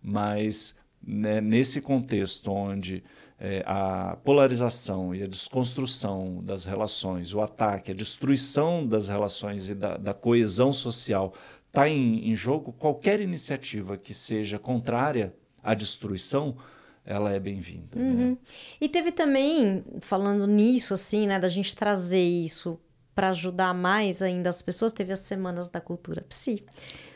Mas 0.00 0.76
né, 1.02 1.40
nesse 1.40 1.80
contexto 1.80 2.50
onde 2.50 3.02
é, 3.38 3.62
a 3.66 4.16
polarização 4.24 5.14
e 5.14 5.22
a 5.22 5.26
desconstrução 5.26 6.42
das 6.42 6.64
relações, 6.64 7.32
o 7.32 7.40
ataque, 7.40 7.92
a 7.92 7.94
destruição 7.94 8.86
das 8.86 9.08
relações 9.08 9.68
e 9.70 9.74
da, 9.74 9.96
da 9.96 10.12
coesão 10.12 10.72
social 10.72 11.32
está 11.68 11.88
em, 11.88 12.30
em 12.30 12.34
jogo, 12.34 12.72
qualquer 12.72 13.20
iniciativa 13.20 13.96
que 13.96 14.12
seja 14.12 14.58
contrária 14.58 15.34
à 15.62 15.74
destruição, 15.74 16.56
ela 17.04 17.32
é 17.32 17.38
bem-vinda. 17.38 17.98
Né? 17.98 18.02
Uhum. 18.02 18.30
Né? 18.30 18.36
E 18.80 18.88
teve 18.88 19.12
também, 19.12 19.84
falando 20.00 20.46
nisso, 20.46 20.94
assim, 20.94 21.26
né, 21.26 21.38
da 21.38 21.48
gente 21.48 21.74
trazer 21.76 22.22
isso 22.22 22.78
para 23.18 23.30
ajudar 23.30 23.74
mais 23.74 24.22
ainda 24.22 24.48
as 24.48 24.62
pessoas, 24.62 24.92
teve 24.92 25.12
as 25.12 25.18
semanas 25.18 25.68
da 25.68 25.80
cultura 25.80 26.24
psi. 26.28 26.62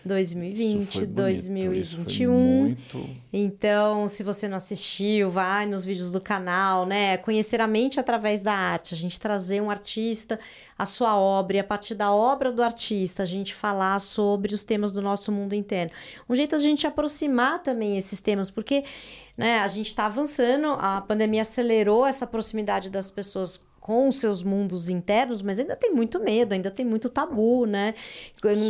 2020, 0.05 1.07
2021. 1.07 2.33
muito... 2.33 3.09
Então, 3.33 4.09
se 4.09 4.25
você 4.25 4.49
não 4.49 4.57
assistiu, 4.57 5.31
vai 5.31 5.65
nos 5.65 5.85
vídeos 5.85 6.11
do 6.11 6.21
canal, 6.21 6.85
né? 6.85 7.19
Conhecer 7.19 7.61
a 7.61 7.69
mente 7.69 8.01
através 8.01 8.43
da 8.43 8.53
arte, 8.53 8.95
a 8.95 8.97
gente 8.97 9.21
trazer 9.21 9.63
um 9.63 9.71
artista, 9.71 10.41
a 10.77 10.85
sua 10.85 11.17
obra, 11.17 11.59
e 11.59 11.61
a 11.61 11.65
partir 11.65 11.95
da 11.95 12.13
obra 12.13 12.51
do 12.51 12.65
artista, 12.65 13.23
a 13.23 13.27
gente 13.27 13.55
falar 13.55 14.01
sobre 14.01 14.53
os 14.53 14.65
temas 14.65 14.91
do 14.91 15.01
nosso 15.01 15.31
mundo 15.31 15.55
interno. 15.55 15.93
Um 16.29 16.35
jeito 16.35 16.57
a 16.57 16.59
gente 16.59 16.85
aproximar 16.85 17.63
também 17.63 17.97
esses 17.97 18.21
temas, 18.21 18.51
porque 18.51 18.83
né, 19.37 19.61
a 19.61 19.69
gente 19.69 19.87
está 19.87 20.07
avançando, 20.07 20.67
a 20.81 21.01
pandemia 21.01 21.43
acelerou 21.43 22.05
essa 22.05 22.27
proximidade 22.27 22.91
das 22.91 23.09
pessoas 23.09 23.63
com 23.83 24.07
os 24.07 24.21
seus 24.21 24.45
mundos 24.45 24.89
internos, 24.89 25.43
mas 25.43 25.59
ainda 25.59 25.75
tem 25.75 25.93
muito 25.93 26.21
medo, 26.21 26.53
ainda 26.53 26.71
tem 26.71 26.87
muito 26.87 27.09
tabu, 27.09 27.67
né? 27.67 27.95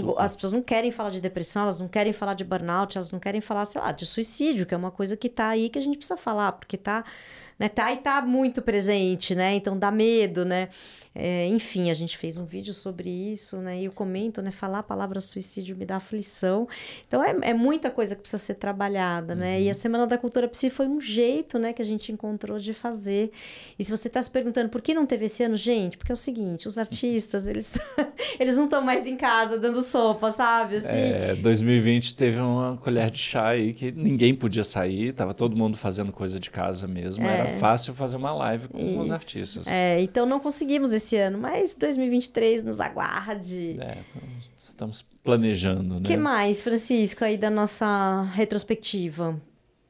Não, 0.02 0.19
as 0.19 0.35
pessoas 0.35 0.52
não 0.52 0.62
querem 0.62 0.90
falar 0.90 1.11
de 1.11 1.21
depressão, 1.21 1.64
elas 1.64 1.78
não 1.78 1.87
querem 1.87 2.14
falar 2.14 2.33
de 2.33 2.42
burnout, 2.45 2.97
elas 2.97 3.12
não 3.12 3.21
querem 3.21 3.40
falar, 3.42 3.66
sei 3.66 3.78
lá, 3.78 3.92
de 3.92 4.07
suicídio, 4.07 4.64
que 4.64 4.73
é 4.73 4.76
uma 4.76 4.90
coisa 4.90 5.14
que 5.14 5.28
tá 5.28 5.49
aí 5.49 5.69
que 5.69 5.78
a 5.78 5.83
gente 5.83 5.99
precisa 5.99 6.16
falar, 6.16 6.52
porque 6.52 6.78
tá 6.78 7.04
né? 7.62 7.69
Tá 7.69 7.92
e 7.92 7.99
tá 7.99 8.21
muito 8.23 8.61
presente, 8.61 9.37
né? 9.37 9.54
Então 9.54 9.78
dá 9.78 9.88
medo, 9.88 10.45
né? 10.45 10.69
É, 11.14 11.47
enfim, 11.47 11.90
a 11.90 11.95
gente 11.95 12.16
fez 12.16 12.37
um 12.37 12.45
vídeo 12.45 12.75
sobre 12.75 13.09
isso, 13.09 13.59
né? 13.59 13.81
E 13.81 13.85
eu 13.85 13.92
comento, 13.92 14.42
né? 14.42 14.50
Falar 14.50 14.81
a 14.81 14.83
palavra 14.83 15.21
suicídio 15.21 15.76
me 15.76 15.85
dá 15.85 15.97
aflição. 15.97 16.66
Então 17.07 17.23
é, 17.23 17.37
é 17.42 17.54
muita 17.54 17.88
coisa 17.88 18.16
que 18.16 18.23
precisa 18.23 18.42
ser 18.42 18.54
trabalhada, 18.54 19.35
né? 19.35 19.59
Uhum. 19.59 19.62
E 19.62 19.71
a 19.71 19.75
Semana 19.75 20.09
da 20.09 20.19
Cultura 20.19 20.49
Psi 20.49 20.71
foi 20.71 20.88
um 20.88 21.00
jeito, 21.00 21.57
né? 21.57 21.73
Que 21.73 21.83
a 21.83 21.85
gente 21.85 22.11
encontrou 22.11 22.59
de 22.59 22.75
fazer. 22.75 23.31
E 23.78 23.85
se 23.85 23.90
você 23.92 24.09
está 24.09 24.21
se 24.21 24.31
perguntando 24.31 24.69
por 24.69 24.83
que 24.83 24.92
não 24.92 25.07
teve 25.07 25.26
esse 25.26 25.45
ano, 25.45 25.54
gente, 25.54 25.97
porque 25.97 26.11
é 26.11 26.14
o 26.14 26.16
seguinte, 26.16 26.66
os 26.66 26.76
artistas, 26.76 27.47
eles, 27.47 27.73
eles 28.40 28.57
não 28.57 28.64
estão 28.64 28.83
mais 28.83 29.07
em 29.07 29.16
casa 29.16 29.57
dando 29.57 29.83
sopa, 29.83 30.33
sabe? 30.33 30.76
Assim. 30.76 30.88
É, 30.88 31.37
2020 31.37 32.16
teve 32.16 32.40
uma 32.40 32.76
colher 32.78 33.09
de 33.09 33.19
chá 33.19 33.50
aí 33.50 33.73
que 33.73 33.92
ninguém 33.92 34.35
podia 34.35 34.64
sair, 34.64 35.12
tava 35.12 35.33
todo 35.33 35.54
mundo 35.57 35.76
fazendo 35.76 36.11
coisa 36.11 36.40
de 36.40 36.50
casa 36.50 36.88
mesmo. 36.88 37.25
É. 37.25 37.38
Era 37.38 37.51
é 37.52 37.59
fácil 37.59 37.94
fazer 37.94 38.16
uma 38.16 38.32
live 38.32 38.68
com 38.68 38.78
Isso. 38.78 39.00
os 39.00 39.11
artistas. 39.11 39.66
É, 39.66 40.00
então 40.00 40.26
não 40.26 40.40
conseguimos 40.40 40.92
esse 40.92 41.16
ano, 41.16 41.38
mas 41.38 41.75
2023 41.75 42.62
nos 42.62 42.80
aguarde. 42.80 43.76
É, 43.80 43.99
estamos 44.56 45.02
planejando, 45.23 45.94
né? 45.94 46.00
O 46.00 46.02
que 46.02 46.16
mais, 46.16 46.62
Francisco, 46.62 47.25
aí 47.25 47.37
da 47.37 47.50
nossa 47.50 48.23
retrospectiva? 48.35 49.40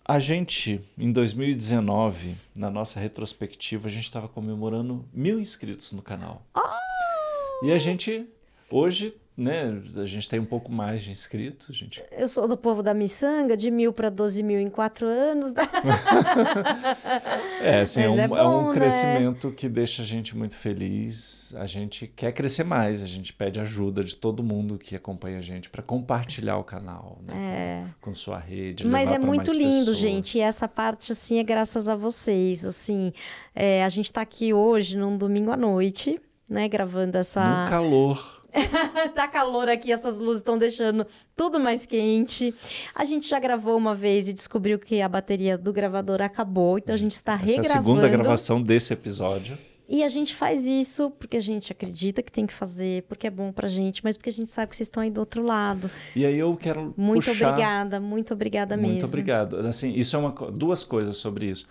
A 0.05 0.19
gente, 0.19 0.81
em 0.99 1.13
2019, 1.13 2.35
na 2.57 2.71
nossa 2.71 2.99
retrospectiva, 2.99 3.89
a 3.89 3.91
gente 3.91 4.05
estava 4.05 4.29
comemorando 4.29 5.05
mil 5.13 5.39
inscritos 5.39 5.93
no 5.93 6.03
canal. 6.03 6.43
Oh! 6.57 7.67
E 7.67 7.71
a 7.71 7.79
gente, 7.79 8.27
hoje, 8.69 9.15
né? 9.37 9.83
A 9.97 10.05
gente 10.05 10.29
tem 10.29 10.39
um 10.39 10.45
pouco 10.45 10.71
mais 10.71 11.03
de 11.03 11.11
inscritos. 11.11 11.77
Gente... 11.77 12.03
Eu 12.13 12.29
sou 12.29 12.47
do 12.47 12.57
povo 12.57 12.83
da 12.83 12.93
miçanga, 12.93 13.57
de 13.57 13.71
mil 13.71 13.93
para 13.93 14.11
12 14.11 14.43
mil 14.43 14.61
em 14.61 14.69
quatro 14.69 15.07
anos. 15.07 15.55
é, 17.63 17.81
assim, 17.81 18.03
é 18.03 18.11
um, 18.11 18.19
é, 18.19 18.29
bom, 18.29 18.37
é 18.37 18.47
um 18.47 18.69
né? 18.69 18.75
crescimento 18.75 19.51
que 19.53 19.69
deixa 19.69 20.03
a 20.03 20.05
gente 20.05 20.37
muito 20.37 20.57
feliz. 20.57 21.55
A 21.57 21.67
gente 21.67 22.07
quer 22.07 22.33
crescer 22.33 22.65
mais, 22.65 23.03
a 23.03 23.07
gente 23.07 23.33
pede 23.33 23.59
ajuda 23.59 24.05
de 24.05 24.17
todo 24.17 24.43
mundo 24.43 24.77
que 24.77 24.95
acompanha 24.95 25.39
a 25.39 25.43
gente 25.43 25.71
para 25.71 25.83
compartilhar 25.83 26.59
o 26.59 26.65
canal 26.65 27.19
né? 27.23 27.35
É. 27.35 27.85
Com, 28.01 28.11
com, 28.11 28.15
sua 28.15 28.39
rede. 28.39 28.87
Mas 28.87 29.11
é 29.11 29.19
muito 29.19 29.53
lindo, 29.53 29.79
pessoas. 29.79 29.99
gente. 29.99 30.39
E 30.39 30.41
essa 30.41 30.69
parte, 30.69 31.13
assim, 31.13 31.39
é 31.39 31.43
graças 31.43 31.89
a 31.89 31.97
vocês. 31.97 32.65
Assim, 32.65 33.13
é, 33.55 33.85
a 33.85 33.89
gente 33.89 34.07
está 34.07 34.21
aqui 34.21 34.53
hoje, 34.53 34.97
num 34.97 35.17
domingo 35.17 35.51
à 35.51 35.57
noite, 35.57 36.21
né? 36.49 36.69
Gravando 36.69 37.17
essa. 37.17 37.63
No 37.63 37.71
calor 37.71 38.42
tá 39.15 39.27
calor 39.27 39.69
aqui, 39.69 39.93
essas 39.93 40.19
luzes 40.19 40.41
estão 40.41 40.59
deixando 40.59 41.07
tudo 41.35 41.59
mais 41.59 41.87
quente. 41.87 42.55
A 42.95 43.05
gente 43.05 43.29
já 43.29 43.39
gravou 43.39 43.77
uma 43.77 43.95
vez 43.95 44.29
e 44.29 44.33
descobriu 44.33 44.79
que 44.79 45.01
a 45.01 45.09
bateria 45.09 45.57
do 45.57 45.73
gravador 45.73 46.21
acabou, 46.21 46.79
então 46.79 46.95
a 46.95 46.99
gente 46.99 47.13
está 47.13 47.35
Essa 47.35 47.45
regravando. 47.45 47.67
É 47.67 47.71
a 47.71 47.83
segunda 47.83 48.09
gravação 48.09 48.63
desse 48.63 48.93
episódio. 48.93 49.59
E 49.89 50.03
a 50.03 50.09
gente 50.09 50.35
faz 50.35 50.67
isso 50.67 51.11
porque 51.11 51.37
a 51.37 51.41
gente 51.41 51.71
acredita 51.71 52.23
que 52.23 52.33
tem 52.33 52.47
que 52.47 52.53
fazer, 52.55 53.03
porque 53.03 53.27
é 53.27 53.31
bom 53.31 53.53
pra 53.53 53.69
gente, 53.69 54.03
mas 54.03 54.17
porque 54.17 54.31
a 54.31 54.33
gente 54.33 54.49
sabe 54.49 54.71
que 54.71 54.77
vocês 54.77 54.87
estão 54.87 55.03
aí 55.03 55.11
do 55.11 55.19
outro 55.19 55.43
lado. 55.43 55.91
E 56.17 56.25
aí 56.25 56.39
eu 56.39 56.57
quero 56.57 56.95
Muito 56.97 57.27
puxar... 57.27 57.49
obrigada, 57.49 58.01
muito 58.01 58.33
obrigada 58.33 58.75
muito 58.75 58.87
mesmo. 58.87 59.01
Muito 59.01 59.09
obrigado. 59.09 59.57
Assim, 59.67 59.93
isso 59.93 60.17
é 60.17 60.19
uma 60.19 60.31
duas 60.51 60.83
coisas 60.83 61.19
sobre 61.19 61.47
isso. 61.47 61.67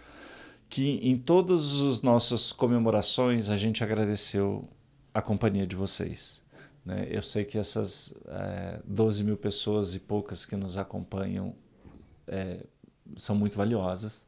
Que 0.69 0.99
em 1.01 1.17
todas 1.17 1.81
as 1.81 2.03
nossas 2.03 2.51
comemorações 2.51 3.49
a 3.49 3.57
gente 3.57 3.83
agradeceu 3.83 4.65
a 5.13 5.21
companhia 5.21 5.65
de 5.65 5.75
vocês. 5.75 6.43
Né? 6.85 7.07
Eu 7.09 7.21
sei 7.21 7.45
que 7.45 7.57
essas 7.57 8.13
é, 8.27 8.79
12 8.85 9.23
mil 9.23 9.37
pessoas 9.37 9.95
e 9.95 9.99
poucas 9.99 10.45
que 10.45 10.55
nos 10.55 10.77
acompanham 10.77 11.55
é, 12.27 12.65
são 13.15 13.35
muito 13.35 13.57
valiosas, 13.57 14.25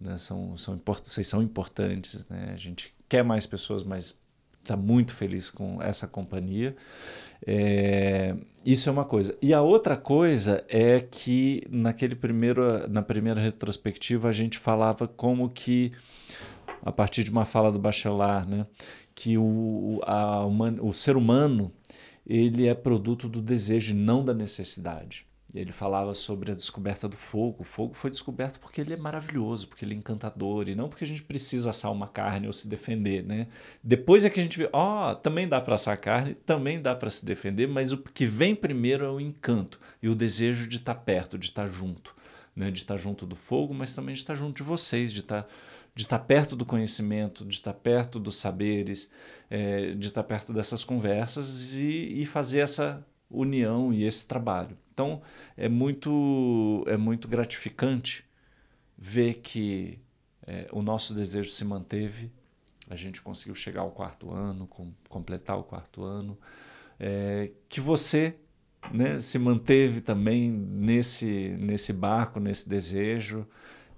né? 0.00 0.18
são, 0.18 0.56
são 0.56 0.74
import 0.74 1.04
vocês 1.04 1.26
são 1.26 1.42
importantes. 1.42 2.28
Né? 2.28 2.50
A 2.52 2.56
gente 2.56 2.94
quer 3.08 3.24
mais 3.24 3.46
pessoas, 3.46 3.82
mas 3.82 4.20
está 4.62 4.76
muito 4.76 5.14
feliz 5.14 5.50
com 5.50 5.82
essa 5.82 6.06
companhia. 6.06 6.76
É, 7.46 8.36
isso 8.66 8.88
é 8.88 8.92
uma 8.92 9.04
coisa. 9.04 9.36
E 9.40 9.54
a 9.54 9.62
outra 9.62 9.96
coisa 9.96 10.64
é 10.68 11.00
que 11.00 11.62
naquele 11.70 12.14
primeiro, 12.14 12.88
na 12.88 13.00
primeira 13.00 13.40
retrospectiva 13.40 14.28
a 14.28 14.32
gente 14.32 14.58
falava 14.58 15.08
como 15.08 15.48
que 15.48 15.92
a 16.82 16.92
partir 16.92 17.24
de 17.24 17.30
uma 17.30 17.44
fala 17.44 17.72
do 17.72 17.78
Bachelard, 17.78 18.48
né? 18.48 18.66
Que 19.18 19.36
o, 19.36 20.00
a, 20.04 20.46
o 20.46 20.92
ser 20.92 21.16
humano 21.16 21.72
ele 22.24 22.68
é 22.68 22.74
produto 22.74 23.28
do 23.28 23.42
desejo 23.42 23.90
e 23.90 23.98
não 23.98 24.24
da 24.24 24.32
necessidade. 24.32 25.26
Ele 25.52 25.72
falava 25.72 26.14
sobre 26.14 26.52
a 26.52 26.54
descoberta 26.54 27.08
do 27.08 27.16
fogo. 27.16 27.62
O 27.62 27.64
fogo 27.64 27.94
foi 27.94 28.10
descoberto 28.10 28.60
porque 28.60 28.80
ele 28.80 28.94
é 28.94 28.96
maravilhoso, 28.96 29.66
porque 29.66 29.84
ele 29.84 29.94
é 29.94 29.98
encantador, 29.98 30.68
e 30.68 30.76
não 30.76 30.88
porque 30.88 31.02
a 31.02 31.06
gente 31.06 31.24
precisa 31.24 31.70
assar 31.70 31.90
uma 31.90 32.06
carne 32.06 32.46
ou 32.46 32.52
se 32.52 32.68
defender, 32.68 33.24
né? 33.24 33.48
Depois 33.82 34.24
é 34.24 34.30
que 34.30 34.38
a 34.38 34.42
gente 34.42 34.56
vê, 34.56 34.68
ó, 34.72 35.10
oh, 35.10 35.16
também 35.16 35.48
dá 35.48 35.60
para 35.60 35.74
assar 35.74 35.98
carne, 35.98 36.34
também 36.46 36.80
dá 36.80 36.94
para 36.94 37.10
se 37.10 37.24
defender, 37.24 37.66
mas 37.66 37.92
o 37.92 37.98
que 37.98 38.24
vem 38.24 38.54
primeiro 38.54 39.04
é 39.04 39.10
o 39.10 39.20
encanto 39.20 39.80
e 40.00 40.08
o 40.08 40.14
desejo 40.14 40.68
de 40.68 40.76
estar 40.76 40.94
perto, 40.94 41.36
de 41.36 41.46
estar 41.46 41.66
junto, 41.66 42.14
né? 42.54 42.70
De 42.70 42.78
estar 42.78 42.96
junto 42.96 43.26
do 43.26 43.34
fogo, 43.34 43.74
mas 43.74 43.92
também 43.92 44.14
de 44.14 44.20
estar 44.20 44.36
junto 44.36 44.58
de 44.58 44.62
vocês, 44.62 45.12
de 45.12 45.20
estar 45.20 45.48
de 45.98 46.04
estar 46.04 46.20
perto 46.20 46.54
do 46.54 46.64
conhecimento, 46.64 47.44
de 47.44 47.54
estar 47.54 47.72
perto 47.72 48.20
dos 48.20 48.36
saberes, 48.36 49.10
é, 49.50 49.96
de 49.96 50.06
estar 50.06 50.22
perto 50.22 50.52
dessas 50.52 50.84
conversas 50.84 51.74
e, 51.74 52.22
e 52.22 52.24
fazer 52.24 52.60
essa 52.60 53.04
união 53.28 53.92
e 53.92 54.04
esse 54.04 54.24
trabalho. 54.28 54.78
Então 54.94 55.20
é 55.56 55.68
muito, 55.68 56.84
é 56.86 56.96
muito 56.96 57.26
gratificante 57.26 58.24
ver 58.96 59.40
que 59.40 59.98
é, 60.46 60.68
o 60.70 60.82
nosso 60.82 61.12
desejo 61.12 61.50
se 61.50 61.64
manteve, 61.64 62.30
a 62.88 62.94
gente 62.94 63.20
conseguiu 63.20 63.56
chegar 63.56 63.80
ao 63.80 63.90
quarto 63.90 64.30
ano, 64.30 64.68
com, 64.68 64.92
completar 65.08 65.58
o 65.58 65.64
quarto 65.64 66.04
ano, 66.04 66.38
é, 67.00 67.50
que 67.68 67.80
você 67.80 68.36
né, 68.92 69.18
se 69.18 69.36
manteve 69.36 70.00
também 70.00 70.48
nesse, 70.48 71.56
nesse 71.58 71.92
barco, 71.92 72.38
nesse 72.38 72.68
desejo. 72.68 73.44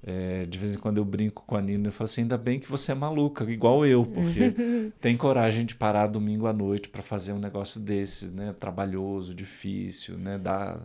É, 0.03 0.47
de 0.47 0.57
vez 0.57 0.75
em 0.75 0.79
quando 0.79 0.97
eu 0.97 1.05
brinco 1.05 1.45
com 1.47 1.57
a 1.57 1.61
Nina 1.61 1.89
e 1.89 1.91
falo 1.91 2.07
assim: 2.07 2.23
ainda 2.23 2.39
bem 2.39 2.59
que 2.59 2.71
você 2.71 2.93
é 2.93 2.95
maluca, 2.95 3.45
igual 3.45 3.85
eu, 3.85 4.07
porque 4.07 4.55
tem 4.99 5.17
coragem 5.17 5.65
de 5.67 5.75
parar 5.75 6.07
domingo 6.07 6.47
à 6.47 6.53
noite 6.53 6.89
para 6.89 7.03
fazer 7.03 7.35
um 7.35 7.39
negócio 7.39 7.81
desse, 7.81 8.29
né? 8.29 8.55
Trabalhoso, 8.59 9.35
difícil, 9.35 10.17
né? 10.17 10.39
Dá, 10.39 10.81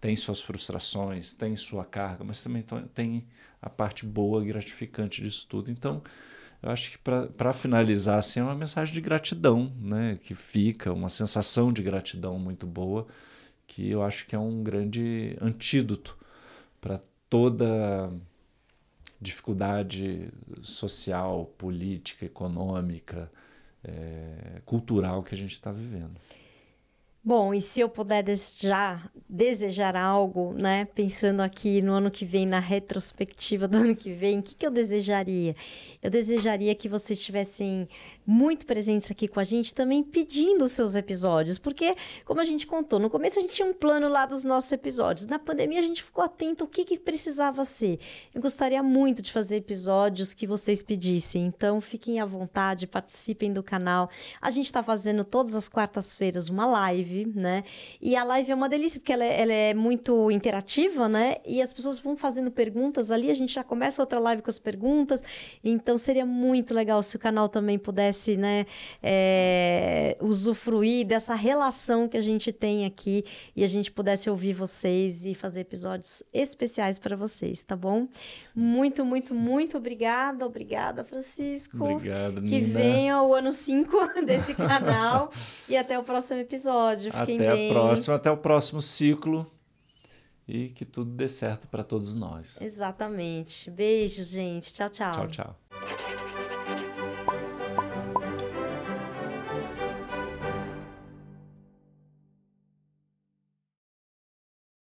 tem 0.00 0.14
suas 0.14 0.40
frustrações, 0.40 1.32
tem 1.32 1.56
sua 1.56 1.84
carga, 1.84 2.22
mas 2.24 2.40
também 2.42 2.64
tem 2.94 3.24
a 3.60 3.68
parte 3.68 4.06
boa, 4.06 4.44
gratificante 4.44 5.22
disso 5.22 5.46
tudo. 5.48 5.70
Então, 5.70 6.00
eu 6.62 6.70
acho 6.70 6.92
que 6.92 6.98
para 6.98 7.52
finalizar, 7.52 8.18
assim, 8.18 8.38
é 8.38 8.42
uma 8.44 8.54
mensagem 8.54 8.94
de 8.94 9.00
gratidão, 9.00 9.72
né? 9.80 10.18
Que 10.22 10.36
fica, 10.36 10.92
uma 10.92 11.08
sensação 11.08 11.72
de 11.72 11.82
gratidão 11.82 12.38
muito 12.38 12.64
boa, 12.64 13.08
que 13.66 13.90
eu 13.90 14.04
acho 14.04 14.24
que 14.26 14.36
é 14.36 14.38
um 14.38 14.62
grande 14.62 15.36
antídoto 15.40 16.16
para 16.80 17.00
toda 17.28 18.08
dificuldade 19.22 20.28
social, 20.60 21.46
política, 21.56 22.26
econômica, 22.26 23.30
é, 23.84 24.60
cultural 24.64 25.22
que 25.22 25.34
a 25.34 25.38
gente 25.38 25.52
está 25.52 25.70
vivendo. 25.70 26.20
Bom, 27.24 27.54
e 27.54 27.62
se 27.62 27.78
eu 27.78 27.88
puder 27.88 28.20
desejar, 28.24 29.08
desejar 29.28 29.94
algo, 29.94 30.54
né? 30.54 30.86
Pensando 30.86 31.40
aqui 31.40 31.80
no 31.80 31.92
ano 31.92 32.10
que 32.10 32.24
vem, 32.24 32.44
na 32.44 32.58
retrospectiva 32.58 33.68
do 33.68 33.76
ano 33.78 33.94
que 33.94 34.12
vem, 34.12 34.40
o 34.40 34.42
que, 34.42 34.56
que 34.56 34.66
eu 34.66 34.72
desejaria? 34.72 35.54
Eu 36.02 36.10
desejaria 36.10 36.74
que 36.74 36.88
vocês 36.88 37.22
tivessem 37.22 37.88
muito 38.26 38.66
presentes 38.66 39.10
aqui 39.10 39.26
com 39.26 39.40
a 39.40 39.44
gente, 39.44 39.74
também 39.74 40.02
pedindo 40.02 40.64
os 40.64 40.72
seus 40.72 40.94
episódios, 40.94 41.58
porque, 41.58 41.94
como 42.24 42.40
a 42.40 42.44
gente 42.44 42.66
contou, 42.66 42.98
no 42.98 43.10
começo 43.10 43.38
a 43.38 43.42
gente 43.42 43.54
tinha 43.54 43.66
um 43.66 43.74
plano 43.74 44.08
lá 44.08 44.26
dos 44.26 44.44
nossos 44.44 44.70
episódios. 44.70 45.26
Na 45.26 45.38
pandemia 45.38 45.80
a 45.80 45.82
gente 45.82 46.02
ficou 46.02 46.22
atento 46.22 46.64
ao 46.64 46.68
que, 46.68 46.84
que 46.84 46.98
precisava 46.98 47.64
ser. 47.64 47.98
Eu 48.34 48.40
gostaria 48.40 48.82
muito 48.82 49.20
de 49.20 49.32
fazer 49.32 49.56
episódios 49.56 50.34
que 50.34 50.46
vocês 50.46 50.82
pedissem, 50.82 51.46
então 51.46 51.80
fiquem 51.80 52.20
à 52.20 52.24
vontade, 52.24 52.86
participem 52.86 53.52
do 53.52 53.62
canal. 53.62 54.08
A 54.40 54.50
gente 54.50 54.66
está 54.66 54.82
fazendo 54.82 55.24
todas 55.24 55.54
as 55.54 55.68
quartas-feiras 55.68 56.48
uma 56.48 56.66
live, 56.66 57.26
né? 57.34 57.64
E 58.00 58.14
a 58.14 58.22
live 58.24 58.52
é 58.52 58.54
uma 58.54 58.68
delícia, 58.68 59.00
porque 59.00 59.12
ela 59.12 59.24
é, 59.24 59.40
ela 59.40 59.52
é 59.52 59.74
muito 59.74 60.30
interativa, 60.30 61.08
né? 61.08 61.36
E 61.44 61.60
as 61.60 61.72
pessoas 61.72 61.98
vão 61.98 62.16
fazendo 62.16 62.50
perguntas 62.50 63.10
ali, 63.10 63.30
a 63.30 63.34
gente 63.34 63.52
já 63.52 63.64
começa 63.64 64.00
outra 64.00 64.20
live 64.20 64.42
com 64.42 64.50
as 64.50 64.58
perguntas, 64.58 65.22
então 65.64 65.98
seria 65.98 66.24
muito 66.24 66.72
legal 66.72 67.02
se 67.02 67.16
o 67.16 67.18
canal 67.18 67.48
também 67.48 67.78
pudesse 67.78 68.11
pudesse 68.12 68.36
né, 68.36 68.66
é, 69.02 70.16
usufruir 70.20 71.06
dessa 71.06 71.34
relação 71.34 72.06
que 72.06 72.16
a 72.16 72.20
gente 72.20 72.52
tem 72.52 72.84
aqui 72.84 73.24
e 73.56 73.64
a 73.64 73.66
gente 73.66 73.90
pudesse 73.90 74.28
ouvir 74.28 74.52
vocês 74.52 75.24
e 75.24 75.34
fazer 75.34 75.60
episódios 75.60 76.22
especiais 76.32 76.98
para 76.98 77.16
vocês, 77.16 77.62
tá 77.62 77.74
bom? 77.74 78.06
Muito, 78.54 79.04
muito, 79.04 79.34
muito 79.34 79.78
obrigada. 79.78 80.46
Obrigada, 80.46 81.02
Francisco. 81.02 81.82
Obrigado, 81.82 82.42
Que 82.42 82.60
Nina. 82.60 82.78
venha 82.78 83.22
o 83.22 83.34
ano 83.34 83.52
5 83.52 84.22
desse 84.24 84.54
canal 84.54 85.32
e 85.68 85.76
até 85.76 85.98
o 85.98 86.02
próximo 86.02 86.40
episódio. 86.40 87.12
Fiquem 87.12 87.36
até 87.36 87.54
bem. 87.54 87.70
a 87.70 87.72
próxima, 87.72 88.16
até 88.16 88.30
o 88.30 88.36
próximo 88.36 88.80
ciclo 88.80 89.50
e 90.46 90.68
que 90.68 90.84
tudo 90.84 91.10
dê 91.12 91.28
certo 91.28 91.66
para 91.68 91.82
todos 91.82 92.14
nós. 92.14 92.60
Exatamente. 92.60 93.70
Beijo, 93.70 94.22
gente. 94.22 94.72
Tchau, 94.72 94.90
tchau. 94.90 95.12
Tchau, 95.12 95.28
tchau. 95.28 95.61